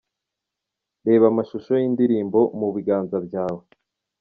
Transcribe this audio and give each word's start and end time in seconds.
Reba 1.05 1.25
amashusho 1.31 1.71
y'indirimbo 1.81 2.39
'Mu 2.57 2.67
biganza 2.75 3.17
byawe'. 3.27 3.63